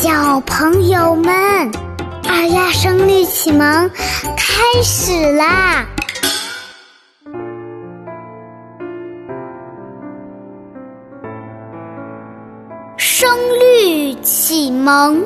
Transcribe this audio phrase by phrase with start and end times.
[0.00, 1.34] 小朋友们，
[2.28, 3.90] 二丫声律启蒙
[4.36, 5.84] 开始啦！
[12.96, 15.20] 声律启蒙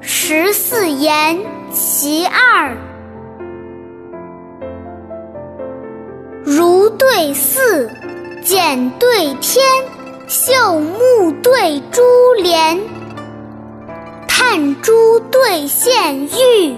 [0.00, 1.38] 十四言
[1.70, 2.74] 其二：
[6.42, 7.90] 如对似，
[8.42, 9.62] 简对天，
[10.26, 12.00] 绣木对珠
[12.38, 12.58] 帘。
[14.52, 14.92] 炭珠
[15.30, 16.74] 对线玉，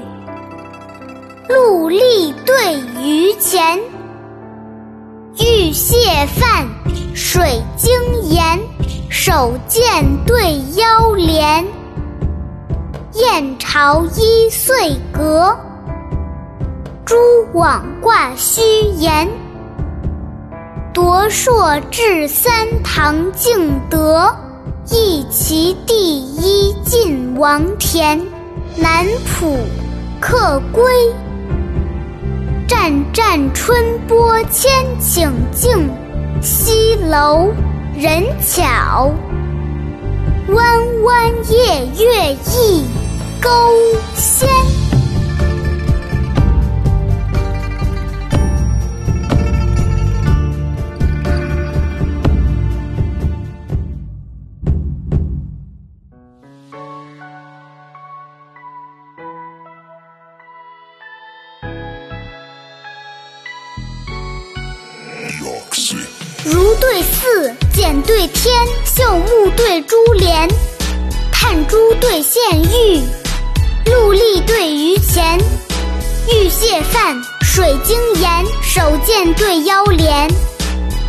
[1.48, 3.80] 露粒对鱼钱，
[5.38, 5.96] 玉蟹
[6.38, 6.68] 饭，
[7.14, 7.90] 水晶
[8.24, 8.60] 盐，
[9.08, 11.64] 手剑对腰连，
[13.14, 15.56] 燕巢依岁阁，
[17.06, 17.16] 蛛
[17.54, 18.60] 网挂虚
[18.98, 19.26] 檐，
[20.92, 24.30] 夺硕至三堂敬德。
[24.90, 25.94] 一齐第
[26.34, 28.20] 一晋王田，
[28.76, 29.56] 南浦
[30.20, 30.82] 客归。
[32.66, 35.88] 湛湛春波千顷净，
[36.42, 37.52] 西楼
[37.94, 39.14] 人巧。
[40.48, 42.84] 弯弯夜月一
[43.40, 43.48] 钩
[44.16, 44.48] 仙。
[66.44, 68.52] 如对似，简对天，
[68.84, 70.48] 绣木对珠帘，
[71.30, 73.00] 炭珠对线玉，
[73.86, 75.38] 鹿笠对鱼钱，
[76.28, 80.28] 玉蟹饭，水晶盐，手剑对腰镰，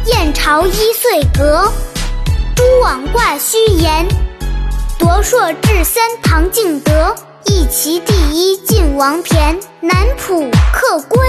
[0.05, 1.67] 燕巢依岁阁，
[2.55, 4.07] 蛛网挂虚檐，
[4.99, 11.19] 夺硕至三唐敬德，一齐第一晋王田，南浦客归。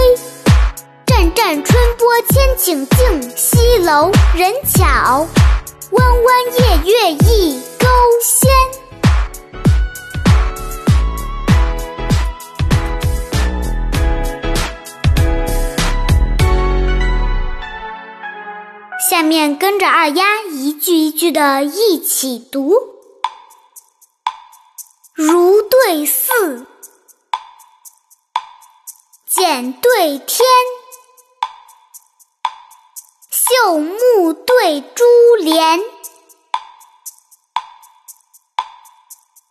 [1.25, 5.27] 湛湛春波千顷净，西楼人巧。
[5.93, 7.87] 弯弯夜月一钩
[8.23, 8.51] 仙。
[19.09, 22.75] 下面跟着二丫一句一句的一起读：
[25.15, 26.67] 如对似，
[29.27, 30.45] 简对天。
[33.55, 35.05] 旧木对珠
[35.37, 35.81] 帘，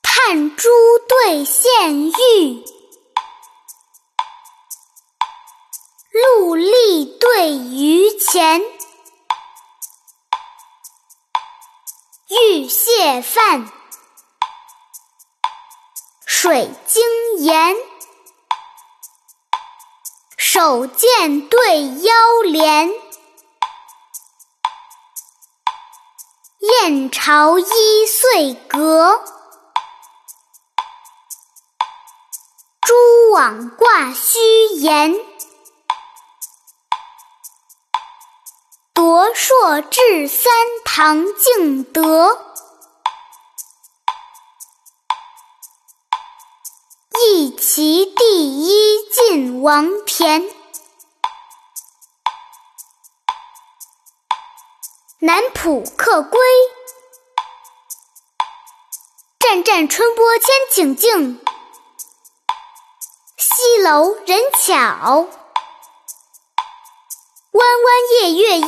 [0.02, 0.70] 炭珠
[1.08, 2.66] 对线玉，
[6.12, 8.62] 鹿笠对鱼钱，
[12.28, 13.72] 玉蟹饭，
[16.26, 17.02] 水晶
[17.38, 17.74] 盐，
[20.36, 22.92] 手剑对腰镰。
[26.84, 29.24] 燕巢一岁阁，
[32.82, 34.38] 蛛网挂虚
[34.82, 35.18] 檐，
[38.94, 40.52] 夺硕至三
[40.84, 42.38] 堂敬德，
[47.22, 50.63] 一齐第一晋王田。
[55.26, 56.38] 南浦客归，
[59.40, 61.40] 湛湛春波千顷净，
[63.38, 64.76] 西楼人巧。
[67.54, 68.63] 弯弯夜月。